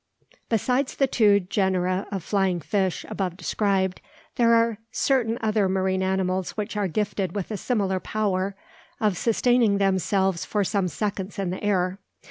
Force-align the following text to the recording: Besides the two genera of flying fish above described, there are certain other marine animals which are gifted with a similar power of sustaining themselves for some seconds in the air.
Besides 0.49 0.95
the 0.95 1.05
two 1.05 1.41
genera 1.41 2.07
of 2.11 2.23
flying 2.23 2.59
fish 2.59 3.05
above 3.07 3.37
described, 3.37 4.01
there 4.35 4.55
are 4.55 4.79
certain 4.91 5.37
other 5.41 5.69
marine 5.69 6.01
animals 6.01 6.57
which 6.57 6.75
are 6.75 6.87
gifted 6.87 7.35
with 7.35 7.51
a 7.51 7.55
similar 7.57 7.99
power 7.99 8.55
of 8.99 9.15
sustaining 9.15 9.77
themselves 9.77 10.43
for 10.43 10.63
some 10.63 10.87
seconds 10.87 11.37
in 11.37 11.51
the 11.51 11.63
air. 11.63 11.99